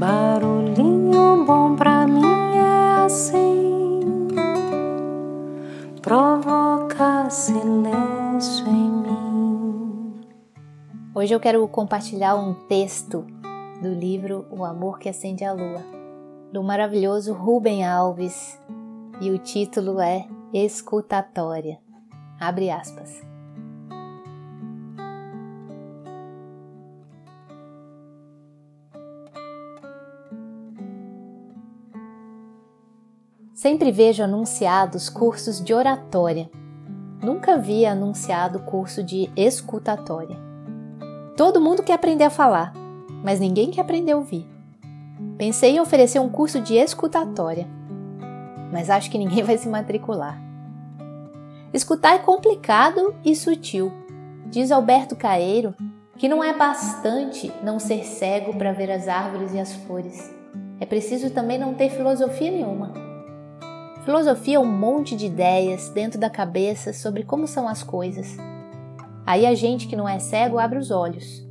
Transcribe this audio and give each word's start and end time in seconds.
Barulhinho 0.00 1.44
bom 1.44 1.76
pra 1.76 2.06
mim 2.06 2.24
é 2.56 3.04
assim, 3.04 4.00
provoca 6.00 7.28
silêncio 7.28 8.66
em 8.66 8.90
mim. 8.90 10.20
Hoje 11.14 11.34
eu 11.34 11.38
quero 11.38 11.68
compartilhar 11.68 12.34
um 12.34 12.54
texto 12.66 13.26
do 13.82 13.92
livro 13.92 14.46
O 14.50 14.64
Amor 14.64 14.98
que 14.98 15.10
Acende 15.10 15.44
a 15.44 15.52
Lua, 15.52 15.84
do 16.50 16.62
maravilhoso 16.62 17.34
Rubem 17.34 17.86
Alves, 17.86 18.58
e 19.20 19.30
o 19.30 19.36
título 19.36 20.00
é 20.00 20.26
Escutatória. 20.54 21.78
Abre 22.40 22.70
aspas. 22.70 23.29
Sempre 33.60 33.92
vejo 33.92 34.22
anunciados 34.22 35.10
cursos 35.10 35.62
de 35.62 35.74
oratória. 35.74 36.50
Nunca 37.22 37.58
vi 37.58 37.84
anunciado 37.84 38.60
curso 38.60 39.04
de 39.04 39.30
escutatória. 39.36 40.38
Todo 41.36 41.60
mundo 41.60 41.82
quer 41.82 41.92
aprender 41.92 42.24
a 42.24 42.30
falar, 42.30 42.72
mas 43.22 43.38
ninguém 43.38 43.70
quer 43.70 43.82
aprender 43.82 44.12
a 44.12 44.16
ouvir. 44.16 44.48
Pensei 45.36 45.72
em 45.72 45.78
oferecer 45.78 46.18
um 46.20 46.30
curso 46.30 46.58
de 46.58 46.74
escutatória, 46.74 47.68
mas 48.72 48.88
acho 48.88 49.10
que 49.10 49.18
ninguém 49.18 49.44
vai 49.44 49.58
se 49.58 49.68
matricular. 49.68 50.40
Escutar 51.70 52.14
é 52.14 52.18
complicado 52.18 53.14
e 53.22 53.36
sutil. 53.36 53.92
Diz 54.46 54.72
Alberto 54.72 55.14
Caeiro 55.14 55.74
que 56.16 56.30
não 56.30 56.42
é 56.42 56.56
bastante 56.56 57.52
não 57.62 57.78
ser 57.78 58.06
cego 58.06 58.56
para 58.56 58.72
ver 58.72 58.90
as 58.90 59.06
árvores 59.06 59.52
e 59.52 59.58
as 59.58 59.74
flores. 59.74 60.34
É 60.80 60.86
preciso 60.86 61.28
também 61.28 61.58
não 61.58 61.74
ter 61.74 61.90
filosofia 61.90 62.50
nenhuma. 62.50 62.99
Filosofia 64.04 64.56
é 64.56 64.58
um 64.58 64.64
monte 64.64 65.14
de 65.14 65.26
ideias 65.26 65.90
dentro 65.90 66.18
da 66.18 66.30
cabeça 66.30 66.90
sobre 66.90 67.22
como 67.22 67.46
são 67.46 67.68
as 67.68 67.82
coisas. 67.82 68.34
Aí 69.26 69.44
a 69.44 69.54
gente 69.54 69.86
que 69.86 69.94
não 69.94 70.08
é 70.08 70.18
cego 70.18 70.58
abre 70.58 70.78
os 70.78 70.90
olhos. 70.90 71.46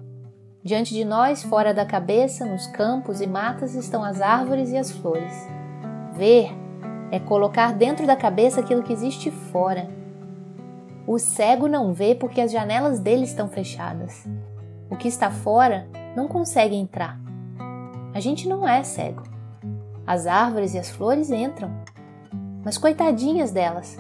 Diante 0.64 0.94
de 0.94 1.06
nós, 1.06 1.44
fora 1.44 1.74
da 1.74 1.86
cabeça, 1.86 2.46
nos 2.46 2.66
campos 2.68 3.22
e 3.22 3.28
matas, 3.28 3.76
estão 3.76 4.04
as 4.04 4.20
árvores 4.20 4.72
e 4.72 4.78
as 4.78 4.92
flores. 4.92 5.32
Ver 6.14 6.50
é 7.12 7.20
colocar 7.20 7.72
dentro 7.72 8.08
da 8.08 8.16
cabeça 8.16 8.62
aquilo 8.62 8.84
que 8.84 8.94
existe 8.94 9.30
fora. 9.30 9.88
O 11.06 11.20
cego 11.20 11.68
não 11.68 11.94
vê 11.94 12.16
porque 12.16 12.42
as 12.42 12.52
janelas 12.52 13.00
dele 13.00 13.26
estão 13.26 13.48
fechadas. 13.48 14.28
O 14.90 14.98
que 14.98 15.08
está 15.08 15.30
fora 15.30 15.88
não 16.16 16.28
consegue 16.28 16.76
entrar. 16.76 17.20
A 18.12 18.20
gente 18.20 18.50
não 18.50 18.68
é 18.68 18.84
cego. 18.84 19.22
As 20.06 20.26
árvores 20.26 20.74
e 20.74 20.80
as 20.80 20.90
flores 20.90 21.30
entram, 21.30 21.72
mas 22.64 22.78
coitadinhas 22.78 23.52
delas, 23.52 23.98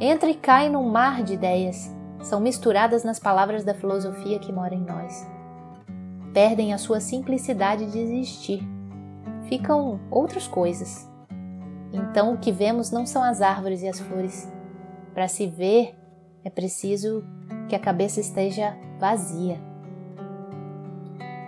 entra 0.00 0.30
e 0.30 0.34
cai 0.34 0.68
num 0.68 0.88
mar 0.88 1.22
de 1.22 1.34
ideias, 1.34 1.94
são 2.22 2.40
misturadas 2.40 3.04
nas 3.04 3.18
palavras 3.18 3.64
da 3.64 3.74
filosofia 3.74 4.38
que 4.38 4.52
mora 4.52 4.74
em 4.74 4.80
nós. 4.80 5.26
Perdem 6.32 6.72
a 6.72 6.78
sua 6.78 7.00
simplicidade 7.00 7.90
de 7.90 7.98
existir. 7.98 8.62
Ficam 9.48 10.00
outras 10.10 10.46
coisas. 10.46 11.08
Então 11.92 12.32
o 12.32 12.38
que 12.38 12.50
vemos 12.50 12.90
não 12.90 13.04
são 13.04 13.22
as 13.22 13.42
árvores 13.42 13.82
e 13.82 13.88
as 13.88 14.00
flores. 14.00 14.50
Para 15.12 15.28
se 15.28 15.46
ver, 15.46 15.94
é 16.42 16.48
preciso 16.48 17.22
que 17.68 17.74
a 17.74 17.78
cabeça 17.78 18.20
esteja 18.20 18.74
vazia. 18.98 19.60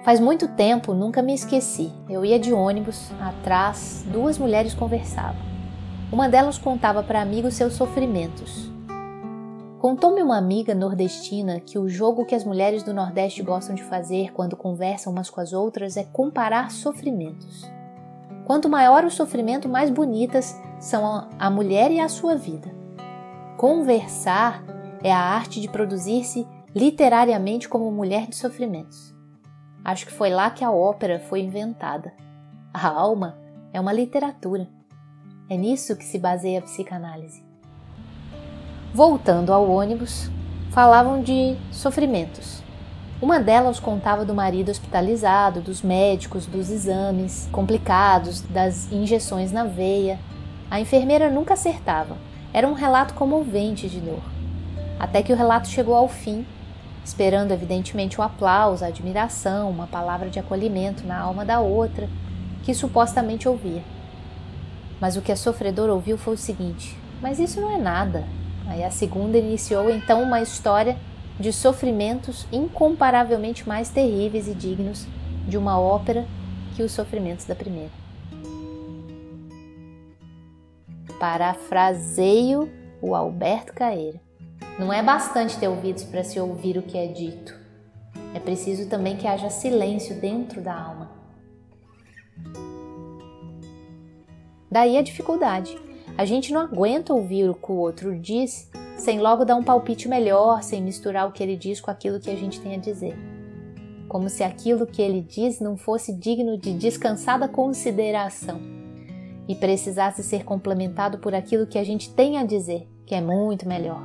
Faz 0.04 0.20
muito 0.20 0.48
tempo, 0.48 0.92
nunca 0.92 1.22
me 1.22 1.32
esqueci. 1.32 1.90
Eu 2.10 2.26
ia 2.26 2.38
de 2.38 2.52
ônibus, 2.52 3.10
atrás, 3.18 4.04
duas 4.12 4.36
mulheres 4.36 4.74
conversavam. 4.74 5.53
Uma 6.14 6.28
delas 6.28 6.56
contava 6.56 7.02
para 7.02 7.20
amigos 7.20 7.54
seus 7.54 7.72
sofrimentos. 7.72 8.70
Contou-me 9.80 10.22
uma 10.22 10.38
amiga 10.38 10.72
nordestina 10.72 11.58
que 11.58 11.76
o 11.76 11.88
jogo 11.88 12.24
que 12.24 12.36
as 12.36 12.44
mulheres 12.44 12.84
do 12.84 12.94
Nordeste 12.94 13.42
gostam 13.42 13.74
de 13.74 13.82
fazer 13.82 14.32
quando 14.32 14.56
conversam 14.56 15.12
umas 15.12 15.28
com 15.28 15.40
as 15.40 15.52
outras 15.52 15.96
é 15.96 16.04
comparar 16.04 16.70
sofrimentos. 16.70 17.68
Quanto 18.44 18.68
maior 18.68 19.04
o 19.04 19.10
sofrimento, 19.10 19.68
mais 19.68 19.90
bonitas 19.90 20.56
são 20.78 21.28
a 21.36 21.50
mulher 21.50 21.90
e 21.90 21.98
a 21.98 22.08
sua 22.08 22.36
vida. 22.36 22.72
Conversar 23.56 24.62
é 25.02 25.12
a 25.12 25.18
arte 25.18 25.60
de 25.60 25.68
produzir-se 25.68 26.46
literariamente 26.72 27.68
como 27.68 27.90
mulher 27.90 28.28
de 28.28 28.36
sofrimentos. 28.36 29.12
Acho 29.84 30.06
que 30.06 30.12
foi 30.12 30.30
lá 30.30 30.48
que 30.48 30.62
a 30.62 30.70
ópera 30.70 31.18
foi 31.18 31.40
inventada. 31.40 32.12
A 32.72 32.86
alma 32.86 33.36
é 33.72 33.80
uma 33.80 33.92
literatura. 33.92 34.68
É 35.48 35.58
nisso 35.58 35.94
que 35.94 36.04
se 36.06 36.18
baseia 36.18 36.58
a 36.58 36.62
psicanálise. 36.62 37.42
Voltando 38.94 39.52
ao 39.52 39.70
ônibus, 39.70 40.30
falavam 40.70 41.22
de 41.22 41.54
sofrimentos. 41.70 42.62
Uma 43.20 43.38
delas 43.38 43.78
contava 43.78 44.24
do 44.24 44.34
marido 44.34 44.70
hospitalizado, 44.70 45.60
dos 45.60 45.82
médicos, 45.82 46.46
dos 46.46 46.70
exames 46.70 47.46
complicados, 47.52 48.40
das 48.40 48.90
injeções 48.90 49.52
na 49.52 49.64
veia. 49.64 50.18
A 50.70 50.80
enfermeira 50.80 51.30
nunca 51.30 51.52
acertava. 51.52 52.16
Era 52.50 52.66
um 52.66 52.72
relato 52.72 53.12
comovente 53.12 53.86
de 53.86 54.00
dor. 54.00 54.22
Até 54.98 55.22
que 55.22 55.32
o 55.32 55.36
relato 55.36 55.68
chegou 55.68 55.94
ao 55.94 56.08
fim, 56.08 56.46
esperando 57.04 57.52
evidentemente 57.52 58.18
o 58.18 58.22
aplauso, 58.22 58.82
a 58.82 58.88
admiração, 58.88 59.68
uma 59.68 59.86
palavra 59.86 60.30
de 60.30 60.38
acolhimento 60.38 61.06
na 61.06 61.18
alma 61.18 61.44
da 61.44 61.60
outra, 61.60 62.08
que 62.62 62.72
supostamente 62.72 63.46
ouvia. 63.46 63.82
Mas 65.00 65.16
o 65.16 65.22
que 65.22 65.32
a 65.32 65.36
sofredora 65.36 65.92
ouviu 65.92 66.16
foi 66.16 66.34
o 66.34 66.38
seguinte: 66.38 66.96
Mas 67.20 67.38
isso 67.38 67.60
não 67.60 67.70
é 67.70 67.78
nada. 67.78 68.24
Aí 68.66 68.82
a 68.82 68.90
segunda 68.90 69.36
iniciou 69.36 69.90
então 69.90 70.22
uma 70.22 70.40
história 70.40 70.96
de 71.38 71.52
sofrimentos 71.52 72.46
incomparavelmente 72.52 73.68
mais 73.68 73.90
terríveis 73.90 74.48
e 74.48 74.54
dignos 74.54 75.06
de 75.46 75.58
uma 75.58 75.78
ópera 75.78 76.26
que 76.74 76.82
os 76.82 76.92
sofrimentos 76.92 77.44
da 77.44 77.54
primeira. 77.54 77.90
Parafraseio 81.18 82.70
o 83.00 83.14
Alberto 83.14 83.72
Caeira. 83.72 84.20
Não 84.78 84.92
é 84.92 85.02
bastante 85.02 85.56
ter 85.58 85.68
ouvidos 85.68 86.04
para 86.04 86.24
se 86.24 86.40
ouvir 86.40 86.78
o 86.78 86.82
que 86.82 86.96
é 86.96 87.06
dito. 87.06 87.54
É 88.34 88.40
preciso 88.40 88.88
também 88.88 89.16
que 89.16 89.26
haja 89.26 89.50
silêncio 89.50 90.20
dentro 90.20 90.60
da 90.60 90.74
alma 90.74 91.13
Daí 94.74 94.98
a 94.98 95.02
dificuldade. 95.02 95.78
A 96.18 96.24
gente 96.24 96.52
não 96.52 96.62
aguenta 96.62 97.14
ouvir 97.14 97.48
o 97.48 97.54
que 97.54 97.70
o 97.70 97.76
outro 97.76 98.18
diz 98.18 98.68
sem 98.96 99.20
logo 99.20 99.44
dar 99.44 99.54
um 99.54 99.62
palpite 99.62 100.08
melhor, 100.08 100.64
sem 100.64 100.82
misturar 100.82 101.28
o 101.28 101.30
que 101.30 101.44
ele 101.44 101.56
diz 101.56 101.80
com 101.80 101.92
aquilo 101.92 102.18
que 102.18 102.28
a 102.28 102.34
gente 102.34 102.60
tem 102.60 102.74
a 102.74 102.78
dizer. 102.78 103.16
Como 104.08 104.28
se 104.28 104.42
aquilo 104.42 104.84
que 104.84 105.00
ele 105.00 105.20
diz 105.20 105.60
não 105.60 105.76
fosse 105.76 106.12
digno 106.12 106.58
de 106.58 106.72
descansada 106.72 107.46
consideração 107.46 108.60
e 109.46 109.54
precisasse 109.54 110.24
ser 110.24 110.42
complementado 110.42 111.18
por 111.18 111.36
aquilo 111.36 111.68
que 111.68 111.78
a 111.78 111.84
gente 111.84 112.12
tem 112.12 112.36
a 112.36 112.44
dizer, 112.44 112.88
que 113.06 113.14
é 113.14 113.20
muito 113.20 113.68
melhor. 113.68 114.02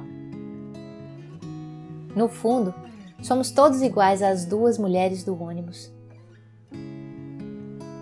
No 2.16 2.29
fundo, 2.29 2.75
somos 3.24 3.50
todos 3.50 3.81
iguais 3.81 4.22
às 4.22 4.46
duas 4.46 4.78
mulheres 4.78 5.24
do 5.24 5.41
ônibus. 5.41 5.91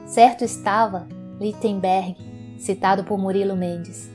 Certo 0.06 0.44
estava 0.44 1.08
Littenberg 1.40 2.36
citado 2.58 3.04
por 3.04 3.18
Murilo 3.18 3.56
Mendes. 3.56 4.10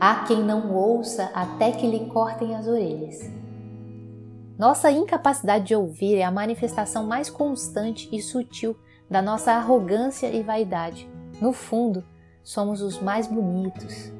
Há 0.00 0.24
quem 0.26 0.42
não 0.42 0.74
ouça 0.74 1.30
até 1.34 1.72
que 1.72 1.86
lhe 1.86 2.06
cortem 2.06 2.54
as 2.54 2.66
orelhas. 2.66 3.30
Nossa 4.56 4.90
incapacidade 4.90 5.66
de 5.66 5.74
ouvir 5.74 6.16
é 6.16 6.24
a 6.24 6.30
manifestação 6.30 7.06
mais 7.06 7.28
constante 7.30 8.08
e 8.12 8.20
sutil 8.20 8.76
da 9.10 9.22
nossa 9.22 9.52
arrogância 9.52 10.28
e 10.28 10.42
vaidade. 10.42 11.08
No 11.40 11.52
fundo, 11.52 12.04
somos 12.42 12.80
os 12.80 13.00
mais 13.00 13.26
bonitos. 13.26 14.12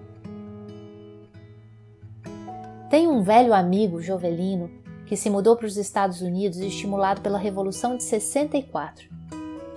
Tenho 2.90 3.10
um 3.12 3.22
velho 3.22 3.52
amigo, 3.52 4.00
Jovelino, 4.00 4.70
que 5.06 5.16
se 5.16 5.28
mudou 5.28 5.56
para 5.56 5.66
os 5.66 5.76
Estados 5.76 6.20
Unidos 6.20 6.58
estimulado 6.58 7.20
pela 7.20 7.38
Revolução 7.38 7.96
de 7.96 8.04
64 8.04 9.17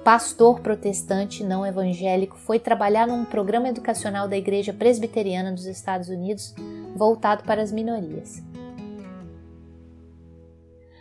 pastor 0.04 0.60
protestante 0.62 1.44
não 1.44 1.66
evangélico, 1.66 2.38
foi 2.38 2.60
trabalhar 2.60 3.08
num 3.08 3.24
programa 3.24 3.70
educacional 3.70 4.28
da 4.28 4.36
Igreja 4.36 4.74
Presbiteriana 4.74 5.52
dos 5.52 5.66
Estados 5.66 6.10
Unidos 6.10 6.56
voltado 6.96 7.44
para 7.44 7.62
as 7.62 7.72
minorias. 7.72 8.42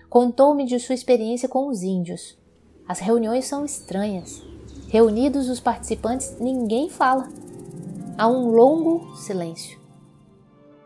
Contou-me 0.08 0.64
de 0.64 0.78
sua 0.78 0.94
experiência 0.94 1.48
com 1.48 1.68
os 1.68 1.82
índios. 1.82 2.36
As 2.86 2.98
reuniões 2.98 3.46
são 3.46 3.64
estranhas. 3.64 4.42
Reunidos 4.88 5.48
os 5.48 5.60
participantes, 5.60 6.36
ninguém 6.40 6.90
fala. 6.90 7.28
Há 8.18 8.26
um 8.26 8.50
longo 8.50 9.16
silêncio. 9.16 9.78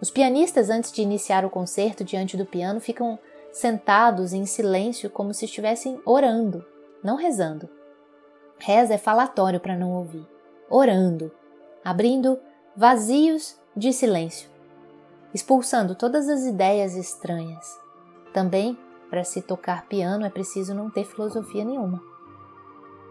Os 0.00 0.10
pianistas, 0.10 0.69
antes 0.69 0.93
de 0.93 1.00
iniciar 1.00 1.44
o 1.44 1.50
concerto 1.50 2.05
diante 2.05 2.37
do 2.37 2.44
piano, 2.44 2.78
ficam 2.81 3.19
sentados 3.50 4.32
em 4.34 4.44
silêncio 4.44 5.08
como 5.08 5.32
se 5.32 5.46
estivessem 5.46 5.99
orando, 6.05 6.64
não 7.02 7.17
rezando. 7.17 7.69
Reza 8.58 8.94
é 8.94 8.98
falatório 8.98 9.60
para 9.60 9.76
não 9.76 9.92
ouvir. 9.92 10.26
Orando, 10.70 11.30
abrindo 11.84 12.38
vazios 12.76 13.56
de 13.76 13.92
silêncio, 13.92 14.48
expulsando 15.32 15.94
todas 15.94 16.28
as 16.28 16.44
ideias 16.44 16.96
estranhas. 16.96 17.78
Também, 18.32 18.78
para 19.10 19.22
se 19.22 19.42
tocar 19.42 19.86
piano 19.86 20.24
é 20.24 20.30
preciso 20.30 20.74
não 20.74 20.90
ter 20.90 21.04
filosofia 21.04 21.64
nenhuma. 21.64 22.02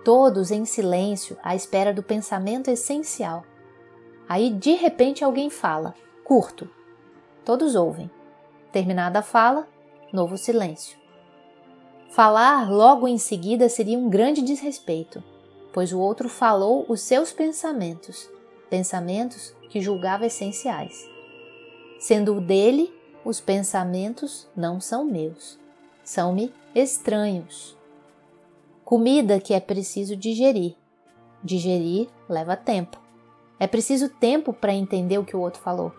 Todos 0.03 0.51
em 0.51 0.65
silêncio, 0.65 1.37
à 1.41 1.55
espera 1.55 1.93
do 1.93 2.03
pensamento 2.03 2.69
essencial. 2.69 3.45
Aí, 4.27 4.49
de 4.49 4.73
repente, 4.73 5.23
alguém 5.23 5.49
fala, 5.49 5.95
curto. 6.25 6.69
Todos 7.45 7.75
ouvem. 7.75 8.11
Terminada 8.71 9.19
a 9.19 9.23
fala, 9.23 9.67
novo 10.11 10.37
silêncio. 10.37 10.97
Falar 12.09 12.69
logo 12.69 13.07
em 13.07 13.17
seguida 13.17 13.69
seria 13.69 13.97
um 13.97 14.09
grande 14.09 14.41
desrespeito, 14.41 15.23
pois 15.73 15.91
o 15.91 15.99
outro 15.99 16.29
falou 16.29 16.85
os 16.87 17.01
seus 17.01 17.33
pensamentos, 17.33 18.29
pensamentos 18.69 19.53
que 19.69 19.81
julgava 19.81 20.27
essenciais. 20.27 21.09
Sendo 21.99 22.35
o 22.35 22.41
dele, 22.41 22.93
os 23.25 23.41
pensamentos 23.41 24.47
não 24.55 24.79
são 24.79 25.03
meus, 25.03 25.59
são-me 26.03 26.53
estranhos. 26.75 27.75
Comida 28.85 29.39
que 29.39 29.53
é 29.53 29.59
preciso 29.59 30.15
digerir. 30.15 30.75
Digerir 31.43 32.07
leva 32.29 32.55
tempo. 32.55 33.01
É 33.59 33.65
preciso 33.65 34.09
tempo 34.09 34.53
para 34.53 34.73
entender 34.73 35.17
o 35.17 35.25
que 35.25 35.35
o 35.35 35.39
outro 35.39 35.61
falou. 35.61 35.91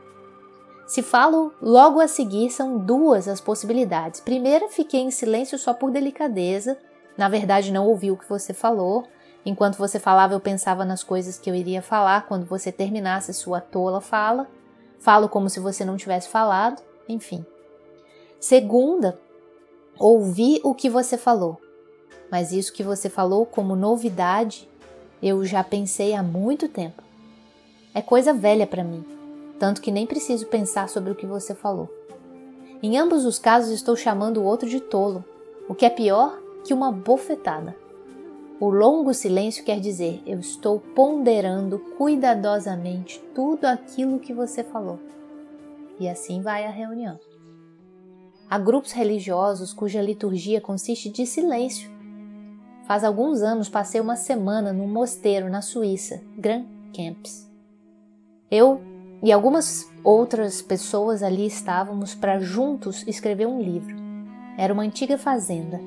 Se 0.87 1.03
falo 1.03 1.53
logo 1.63 1.99
a 1.99 2.07
seguir, 2.07 2.51
são 2.51 2.79
duas 2.79 3.27
as 3.27 3.41
possibilidades. 3.41 4.21
Primeira, 4.21 4.69
fiquei 4.69 5.01
em 5.01 5.11
silêncio 5.11 5.59
só 5.59 5.73
por 5.73 5.91
delicadeza, 5.91 6.79
na 7.17 7.29
verdade 7.29 7.73
não 7.73 7.87
ouvi 7.87 8.11
o 8.11 8.17
que 8.17 8.29
você 8.29 8.53
falou. 8.53 9.05
Enquanto 9.45 9.77
você 9.77 9.99
falava, 9.99 10.35
eu 10.35 10.41
pensava 10.41 10.85
nas 10.85 11.03
coisas 11.03 11.39
que 11.39 11.51
eu 11.51 11.55
iria 11.55 11.83
falar 11.83 12.27
quando 12.27 12.47
você 12.47 12.73
terminasse 12.73 13.33
sua 13.35 13.61
tola 13.61 14.01
fala. 14.01 14.49
Falo 14.99 15.29
como 15.29 15.51
se 15.51 15.61
você 15.61 15.85
não 15.85 15.97
tivesse 15.97 16.29
falado, 16.29 16.83
enfim. 17.09 17.45
Segunda, 18.41 19.19
ouvi 19.99 20.61
o 20.65 20.75
que 20.75 20.89
você 20.89 21.19
falou. 21.19 21.61
Mas 22.31 22.53
isso 22.53 22.73
que 22.73 22.83
você 22.83 23.11
falou 23.11 23.45
como 23.45 23.77
novidade, 23.77 24.69
eu 25.23 25.45
já 25.45 25.63
pensei 25.63 26.15
há 26.15 26.23
muito 26.23 26.69
tempo. 26.69 27.03
É 27.95 28.01
coisa 28.01 28.33
velha 28.33 28.67
para 28.67 28.83
mim 28.83 29.05
tanto 29.59 29.81
que 29.81 29.91
nem 29.91 30.07
preciso 30.07 30.47
pensar 30.47 30.89
sobre 30.89 31.11
o 31.11 31.15
que 31.15 31.27
você 31.27 31.55
falou. 31.55 31.89
Em 32.83 32.99
ambos 32.99 33.25
os 33.25 33.39
casos, 33.39 33.73
estou 33.73 33.97
chamando 33.97 34.39
o 34.39 34.45
outro 34.45 34.69
de 34.69 34.81
tolo, 34.81 35.25
o 35.69 35.75
que 35.75 35.87
é 35.87 35.91
pior 35.91 36.39
que 36.65 36.75
uma 36.75 36.93
bofetada. 36.93 37.75
O 38.65 38.71
longo 38.71 39.13
silêncio 39.13 39.63
quer 39.63 39.79
dizer: 39.79 40.23
eu 40.27 40.41
estou 40.41 40.81
ponderando 40.81 41.79
cuidadosamente 41.99 43.23
tudo 43.35 43.67
aquilo 43.67 44.19
que 44.19 44.33
você 44.33 44.65
falou. 44.65 44.99
E 46.01 46.09
assim 46.09 46.41
vai 46.41 46.65
a 46.65 46.71
reunião. 46.71 47.21
Há 48.49 48.59
grupos 48.59 48.93
religiosos 48.93 49.75
cuja 49.75 50.01
liturgia 50.01 50.63
consiste 50.63 51.11
de 51.11 51.27
silêncio. 51.27 51.91
Faz 52.87 53.05
alguns 53.05 53.43
anos 53.43 53.69
passei 53.69 54.01
uma 54.01 54.17
semana 54.17 54.73
num 54.73 54.89
mosteiro 54.89 55.51
na 55.51 55.61
Suíça, 55.61 56.23
Grand 56.35 56.65
Camps. 56.97 57.47
Eu 58.51 58.81
e 59.23 59.31
algumas 59.31 59.87
outras 60.03 60.63
pessoas 60.63 61.23
ali 61.23 61.45
estávamos 61.45 62.15
para 62.15 62.41
juntos 62.41 63.07
escrever 63.07 63.47
um 63.47 63.61
livro. 63.61 63.95
Era 64.57 64.73
uma 64.73 64.85
antiga 64.85 65.19
fazenda. 65.19 65.79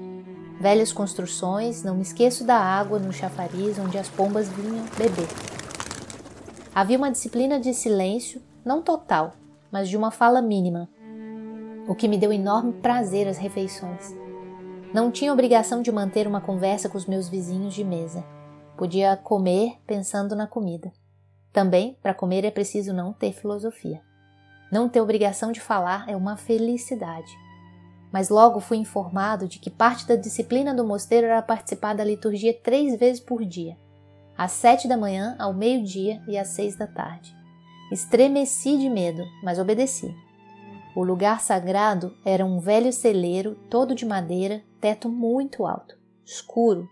Velhas 0.60 0.92
construções, 0.92 1.84
não 1.84 1.96
me 1.96 2.02
esqueço 2.02 2.44
da 2.44 2.58
água 2.58 2.98
no 2.98 3.14
chafariz 3.14 3.78
onde 3.78 3.98
as 3.98 4.10
pombas 4.10 4.50
vinham 4.50 4.86
beber. 4.98 5.28
Havia 6.74 6.98
uma 6.98 7.12
disciplina 7.12 7.60
de 7.60 7.74
silêncio, 7.74 8.42
não 8.66 8.82
total, 8.82 9.34
mas 9.72 9.88
de 9.88 9.96
uma 9.96 10.12
fala 10.12 10.42
mínima, 10.42 10.90
o 11.88 11.96
que 11.96 12.08
me 12.08 12.18
deu 12.18 12.34
enorme 12.34 12.74
prazer 12.74 13.28
às 13.28 13.38
refeições. 13.38 14.14
Não 14.94 15.12
tinha 15.12 15.32
obrigação 15.32 15.82
de 15.82 15.92
manter 15.92 16.28
uma 16.28 16.42
conversa 16.42 16.90
com 16.90 16.98
os 16.98 17.06
meus 17.06 17.30
vizinhos 17.30 17.74
de 17.74 17.84
mesa. 17.84 18.24
Podia 18.76 19.16
comer 19.16 19.78
pensando 19.86 20.36
na 20.36 20.48
comida. 20.48 20.92
Também, 21.54 21.98
para 22.02 22.14
comer 22.14 22.46
é 22.46 22.52
preciso 22.52 22.94
não 22.94 23.14
ter 23.14 23.32
filosofia. 23.32 24.02
Não 24.72 24.90
ter 24.90 25.02
obrigação 25.02 25.52
de 25.52 25.60
falar 25.60 26.06
é 26.08 26.16
uma 26.16 26.36
felicidade. 26.36 27.32
Mas 28.12 28.30
logo 28.30 28.60
fui 28.60 28.78
informado 28.78 29.48
de 29.48 29.60
que 29.60 29.70
parte 29.70 30.08
da 30.08 30.16
disciplina 30.16 30.74
do 30.74 30.86
mosteiro 30.86 31.28
era 31.28 31.42
participar 31.42 31.94
da 31.94 32.04
liturgia 32.04 32.54
três 32.54 32.98
vezes 32.98 33.20
por 33.20 33.44
dia, 33.44 33.78
às 34.38 34.52
sete 34.52 34.88
da 34.88 34.96
manhã, 34.96 35.36
ao 35.38 35.54
meio-dia 35.54 36.22
e 36.28 36.38
às 36.38 36.50
seis 36.50 36.76
da 36.76 36.88
tarde. 36.88 37.36
Estremeci 37.92 38.78
de 38.78 38.90
medo, 38.90 39.24
mas 39.44 39.60
obedeci. 39.60 40.14
O 40.96 41.04
lugar 41.04 41.42
sagrado 41.42 42.16
era 42.26 42.46
um 42.46 42.60
velho 42.60 42.92
celeiro, 42.92 43.56
todo 43.70 43.94
de 43.94 44.06
madeira, 44.06 44.64
teto 44.82 45.10
muito 45.10 45.66
alto, 45.66 45.98
escuro. 46.26 46.90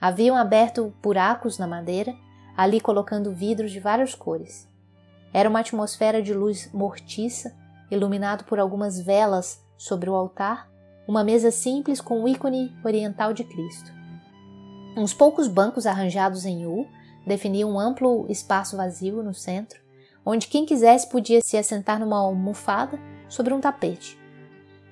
Haviam 0.00 0.36
aberto 0.36 0.92
buracos 1.02 1.58
na 1.58 1.66
madeira 1.66 2.14
ali 2.56 2.80
colocando 2.80 3.32
vidros 3.32 3.72
de 3.72 3.80
várias 3.80 4.14
cores. 4.14 4.68
Era 5.32 5.48
uma 5.48 5.60
atmosfera 5.60 6.22
de 6.22 6.34
luz 6.34 6.70
mortiça, 6.72 7.56
iluminado 7.90 8.44
por 8.44 8.58
algumas 8.58 9.00
velas 9.00 9.64
sobre 9.80 10.10
o 10.10 10.14
altar, 10.14 10.70
uma 11.08 11.24
mesa 11.24 11.50
simples 11.50 12.02
com 12.02 12.22
o 12.22 12.28
ícone 12.28 12.76
oriental 12.84 13.32
de 13.32 13.44
Cristo. 13.44 13.90
Uns 14.94 15.14
poucos 15.14 15.48
bancos 15.48 15.86
arranjados 15.86 16.44
em 16.44 16.66
U 16.66 16.86
definiam 17.26 17.70
um 17.70 17.80
amplo 17.80 18.26
espaço 18.28 18.76
vazio 18.76 19.22
no 19.22 19.32
centro, 19.32 19.80
onde 20.22 20.48
quem 20.48 20.66
quisesse 20.66 21.08
podia 21.08 21.40
se 21.40 21.56
assentar 21.56 21.98
numa 21.98 22.18
almofada 22.18 23.00
sobre 23.26 23.54
um 23.54 23.60
tapete. 23.60 24.20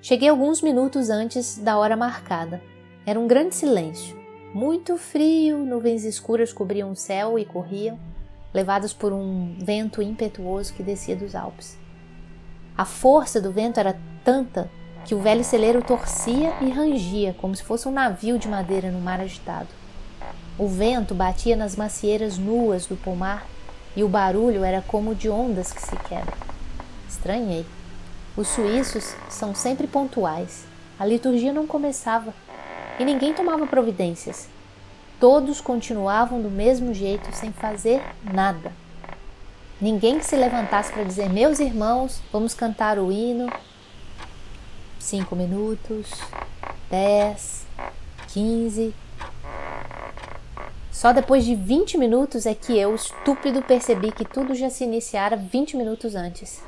Cheguei 0.01 0.27
alguns 0.27 0.59
minutos 0.59 1.11
antes 1.11 1.59
da 1.59 1.77
hora 1.77 1.95
marcada. 1.95 2.59
Era 3.05 3.19
um 3.19 3.27
grande 3.27 3.53
silêncio. 3.53 4.17
Muito 4.55 4.97
frio, 4.97 5.59
nuvens 5.59 6.03
escuras 6.03 6.51
cobriam 6.51 6.89
o 6.89 6.95
céu 6.95 7.37
e 7.37 7.45
corriam, 7.45 7.99
levadas 8.51 8.91
por 8.91 9.13
um 9.13 9.55
vento 9.59 10.01
impetuoso 10.01 10.73
que 10.73 10.81
descia 10.81 11.15
dos 11.15 11.35
Alpes. 11.35 11.77
A 12.75 12.85
força 12.85 13.39
do 13.39 13.51
vento 13.51 13.79
era 13.79 13.95
tanta 14.23 14.78
que 15.05 15.15
o 15.15 15.19
velho 15.19 15.43
celeiro 15.43 15.81
torcia 15.81 16.53
e 16.61 16.69
rangia 16.69 17.35
como 17.39 17.55
se 17.55 17.63
fosse 17.63 17.87
um 17.87 17.91
navio 17.91 18.37
de 18.37 18.47
madeira 18.47 18.91
no 18.91 18.99
mar 18.99 19.19
agitado. 19.19 19.67
O 20.57 20.67
vento 20.67 21.15
batia 21.15 21.55
nas 21.55 21.75
macieiras 21.75 22.37
nuas 22.37 22.85
do 22.85 22.95
pomar 22.95 23.45
e 23.95 24.03
o 24.03 24.09
barulho 24.09 24.63
era 24.63 24.81
como 24.81 25.15
de 25.15 25.29
ondas 25.29 25.71
que 25.71 25.81
se 25.81 25.95
quebram. 25.95 26.37
Estranhei. 27.07 27.65
Os 28.35 28.47
suíços 28.49 29.15
são 29.29 29.55
sempre 29.55 29.87
pontuais. 29.87 30.65
A 30.99 31.05
liturgia 31.05 31.53
não 31.53 31.65
começava 31.65 32.33
e 32.99 33.05
ninguém 33.05 33.33
tomava 33.33 33.65
providências. 33.65 34.47
Todos 35.19 35.59
continuavam 35.59 36.41
do 36.41 36.49
mesmo 36.49 36.93
jeito, 36.93 37.35
sem 37.35 37.51
fazer 37.51 38.01
nada. 38.23 38.71
Ninguém 39.81 40.19
que 40.19 40.25
se 40.25 40.35
levantasse 40.35 40.91
para 40.91 41.03
dizer: 41.03 41.29
Meus 41.29 41.59
irmãos, 41.59 42.21
vamos 42.31 42.53
cantar 42.53 42.99
o 42.99 43.11
hino. 43.11 43.49
Cinco 44.99 45.35
minutos, 45.35 46.09
dez, 46.89 47.65
quinze. 48.27 48.93
Só 50.91 51.13
depois 51.13 51.45
de 51.45 51.55
20 51.55 51.97
minutos 51.97 52.45
é 52.45 52.53
que 52.53 52.77
eu, 52.77 52.93
estúpido, 52.93 53.63
percebi 53.63 54.11
que 54.11 54.25
tudo 54.25 54.53
já 54.53 54.69
se 54.69 54.83
iniciara 54.83 55.37
20 55.37 55.77
minutos 55.77 56.15
antes. 56.15 56.61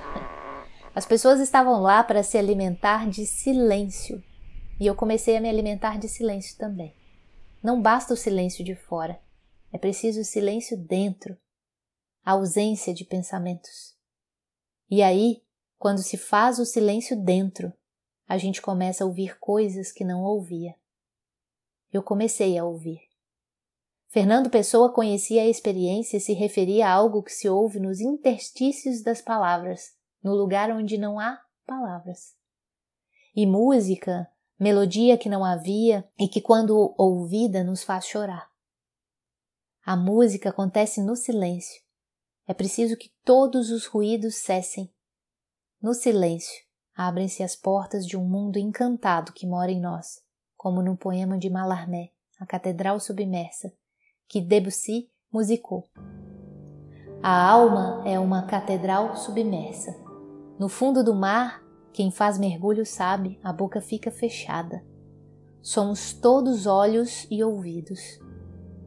As 0.95 1.05
pessoas 1.05 1.41
estavam 1.41 1.81
lá 1.81 2.03
para 2.03 2.23
se 2.23 2.37
alimentar 2.37 3.09
de 3.09 3.25
silêncio. 3.25 4.23
E 4.79 4.87
eu 4.87 4.95
comecei 4.95 5.35
a 5.35 5.41
me 5.41 5.49
alimentar 5.49 5.99
de 5.99 6.07
silêncio 6.07 6.57
também. 6.57 6.95
Não 7.61 7.81
basta 7.81 8.13
o 8.13 8.17
silêncio 8.17 8.63
de 8.63 8.75
fora, 8.75 9.19
é 9.71 9.77
preciso 9.77 10.21
o 10.21 10.25
silêncio 10.25 10.77
dentro, 10.77 11.37
a 12.25 12.31
ausência 12.31 12.93
de 12.93 13.03
pensamentos. 13.05 13.95
E 14.89 15.03
aí, 15.03 15.43
quando 15.77 16.01
se 16.01 16.17
faz 16.17 16.57
o 16.57 16.65
silêncio 16.65 17.15
dentro, 17.15 17.71
a 18.31 18.37
gente 18.37 18.61
começa 18.61 19.03
a 19.03 19.07
ouvir 19.07 19.37
coisas 19.39 19.91
que 19.91 20.05
não 20.05 20.23
ouvia. 20.23 20.73
Eu 21.91 22.01
comecei 22.01 22.57
a 22.57 22.63
ouvir. 22.63 23.01
Fernando 24.07 24.49
Pessoa 24.49 24.89
conhecia 24.89 25.41
a 25.41 25.47
experiência 25.47 26.15
e 26.15 26.21
se 26.21 26.31
referia 26.31 26.87
a 26.87 26.93
algo 26.93 27.21
que 27.21 27.33
se 27.33 27.49
ouve 27.49 27.77
nos 27.77 27.99
interstícios 27.99 29.01
das 29.03 29.21
palavras, 29.21 29.97
no 30.23 30.33
lugar 30.33 30.71
onde 30.71 30.97
não 30.97 31.19
há 31.19 31.41
palavras. 31.65 32.33
E 33.35 33.45
música 33.45 34.25
melodia 34.57 35.17
que 35.17 35.27
não 35.27 35.43
havia 35.43 36.09
e 36.17 36.29
que, 36.29 36.39
quando 36.39 36.95
ouvida, 36.97 37.65
nos 37.65 37.83
faz 37.83 38.05
chorar. 38.05 38.49
A 39.83 39.97
música 39.97 40.51
acontece 40.51 41.03
no 41.03 41.17
silêncio. 41.17 41.81
É 42.47 42.53
preciso 42.53 42.95
que 42.95 43.11
todos 43.25 43.71
os 43.71 43.85
ruídos 43.87 44.35
cessem. 44.35 44.89
No 45.81 45.93
silêncio, 45.93 46.70
abrem-se 46.95 47.43
as 47.43 47.55
portas 47.55 48.05
de 48.05 48.17
um 48.17 48.23
mundo 48.23 48.57
encantado 48.57 49.33
que 49.33 49.47
mora 49.47 49.71
em 49.71 49.79
nós, 49.79 50.21
como 50.57 50.81
no 50.81 50.95
poema 50.95 51.37
de 51.37 51.49
Mallarmé, 51.49 52.11
A 52.39 52.45
Catedral 52.45 52.99
Submersa, 52.99 53.73
que 54.27 54.39
Debussy 54.39 55.09
musicou. 55.31 55.89
A 57.23 57.49
alma 57.49 58.01
é 58.05 58.19
uma 58.19 58.43
catedral 58.47 59.15
submersa. 59.15 59.95
No 60.57 60.67
fundo 60.67 61.03
do 61.03 61.13
mar, 61.13 61.63
quem 61.93 62.09
faz 62.09 62.39
mergulho 62.39 62.85
sabe, 62.85 63.39
a 63.43 63.53
boca 63.53 63.79
fica 63.79 64.09
fechada. 64.09 64.83
Somos 65.61 66.13
todos 66.13 66.65
olhos 66.65 67.27
e 67.29 67.43
ouvidos. 67.43 67.99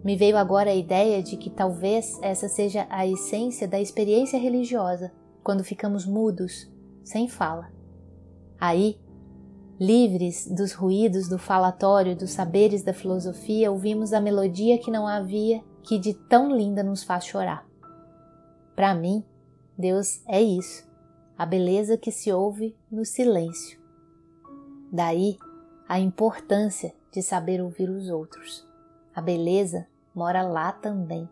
Me 0.03 0.17
veio 0.17 0.37
agora 0.37 0.71
a 0.71 0.75
ideia 0.75 1.23
de 1.23 1.37
que 1.37 1.49
talvez 1.49 2.19
essa 2.23 2.49
seja 2.49 2.87
a 2.91 3.07
essência 3.07 3.69
da 3.69 3.81
experiência 3.81 4.39
religiosa, 4.39 5.13
quando 5.43 5.63
ficamos 5.63 6.05
mudos, 6.05 6.71
sem 7.05 7.29
fala. 7.29 7.74
Aí, 8.61 8.99
livres 9.79 10.47
dos 10.47 10.73
ruídos 10.73 11.29
do 11.29 11.39
falatório, 11.39 12.17
dos 12.17 12.31
saberes 12.31 12.83
da 12.83 12.93
filosofia, 12.93 13.71
ouvimos 13.71 14.13
a 14.13 14.21
melodia 14.21 14.79
que 14.79 14.91
não 14.91 15.07
havia, 15.07 15.63
que 15.83 15.99
de 15.99 16.15
tão 16.15 16.55
linda 16.55 16.83
nos 16.83 17.03
faz 17.03 17.27
chorar. 17.27 17.67
Para 18.75 18.95
mim, 18.95 19.25
Deus 19.77 20.23
é 20.27 20.41
isso, 20.41 20.89
a 21.37 21.45
beleza 21.45 21.97
que 21.97 22.11
se 22.11 22.33
ouve 22.33 22.77
no 22.91 23.05
silêncio. 23.05 23.79
Daí 24.91 25.37
a 25.89 25.99
importância 25.99 26.95
de 27.13 27.23
saber 27.23 27.61
ouvir 27.61 27.91
os 27.91 28.09
outros. 28.09 28.67
A 29.15 29.21
beleza 29.21 29.87
mora 30.15 30.43
lá 30.43 30.73
também. 30.73 31.29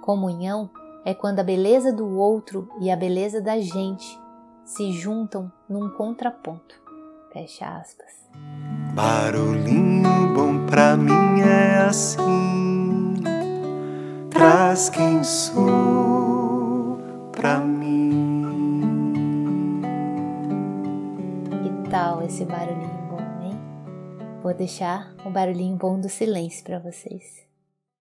Comunhão 0.00 0.70
é 1.04 1.12
quando 1.12 1.40
a 1.40 1.44
beleza 1.44 1.92
do 1.92 2.16
outro 2.16 2.68
e 2.80 2.90
a 2.90 2.96
beleza 2.96 3.40
da 3.40 3.60
gente 3.60 4.21
se 4.64 4.92
juntam 4.92 5.50
num 5.68 5.90
contraponto. 5.90 6.80
Fecha 7.32 7.66
aspas. 7.66 8.28
Barulhinho 8.94 10.34
bom 10.34 10.66
pra 10.66 10.96
mim 10.96 11.40
é 11.40 11.78
assim, 11.78 13.14
traz 14.30 14.90
quem 14.90 15.24
sou 15.24 16.98
pra 17.32 17.58
mim. 17.58 18.42
Que 21.62 21.90
tal 21.90 22.22
esse 22.22 22.44
barulhinho 22.44 23.08
bom, 23.08 23.42
hein? 23.42 23.58
Vou 24.42 24.52
deixar 24.52 25.14
o 25.24 25.30
barulhinho 25.30 25.76
bom 25.76 25.98
do 25.98 26.08
silêncio 26.08 26.62
para 26.64 26.78
vocês. 26.78 27.51